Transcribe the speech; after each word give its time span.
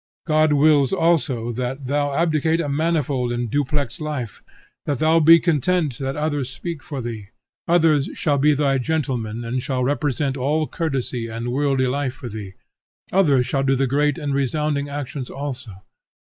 God 0.25 0.51
wills 0.53 0.91
also 0.93 1.51
that 1.51 1.85
thou 1.85 2.11
abdicate 2.15 2.59
a 2.59 2.67
manifold 2.67 3.31
and 3.31 3.51
duplex 3.51 4.01
life, 4.01 4.41
and 4.47 4.57
that 4.85 4.97
thou 4.99 5.19
be 5.19 5.39
content 5.39 5.99
that 5.99 6.15
others 6.15 6.49
speak 6.49 6.81
for 6.81 7.01
thee. 7.01 7.27
Others 7.67 8.09
shall 8.15 8.39
be 8.39 8.55
thy 8.55 8.79
gentlemen 8.79 9.43
and 9.43 9.61
shall 9.61 9.83
represent 9.83 10.37
all 10.37 10.65
courtesy 10.65 11.27
and 11.27 11.51
worldly 11.51 11.85
life 11.85 12.15
for 12.15 12.29
thee; 12.29 12.53
others 13.11 13.45
shall 13.45 13.61
do 13.61 13.75
the 13.75 13.85
great 13.85 14.17
and 14.17 14.33
resounding 14.33 14.89
actions 14.89 15.29
also. 15.29 15.83